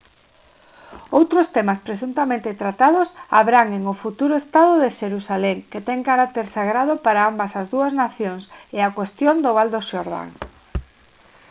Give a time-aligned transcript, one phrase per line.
[1.19, 3.07] outros temas presuntamente tratados
[3.39, 8.43] abranguen o futuro estado de xerusalén que ten carácter sagrado para ambas as dúas nacións
[8.77, 10.27] e a cuestión do val do xordán